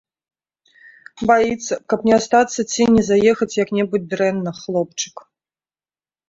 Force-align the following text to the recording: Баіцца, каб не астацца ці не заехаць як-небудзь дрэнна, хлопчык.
Баіцца, 1.31 1.73
каб 1.93 1.99
не 2.09 2.13
астацца 2.19 2.65
ці 2.71 2.87
не 2.95 3.03
заехаць 3.11 3.59
як-небудзь 3.63 4.09
дрэнна, 4.15 4.55
хлопчык. 4.63 5.15